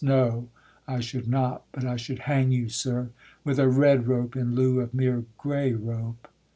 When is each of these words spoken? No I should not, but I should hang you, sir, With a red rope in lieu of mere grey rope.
No 0.03 0.47
I 0.87 0.99
should 0.99 1.27
not, 1.27 1.63
but 1.71 1.85
I 1.85 1.95
should 1.95 2.21
hang 2.25 2.51
you, 2.51 2.69
sir, 2.69 3.11
With 3.43 3.59
a 3.59 3.69
red 3.69 4.07
rope 4.07 4.35
in 4.35 4.55
lieu 4.55 4.79
of 4.79 4.95
mere 4.95 5.25
grey 5.37 5.73
rope. 5.73 6.27